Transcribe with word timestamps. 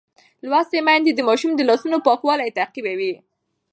لوستې 0.49 0.79
میندې 0.87 1.11
د 1.15 1.19
ماشوم 1.27 1.51
د 1.55 1.61
لاسونو 1.69 1.97
پاکوالی 2.07 2.49
تعقیبوي. 2.57 3.13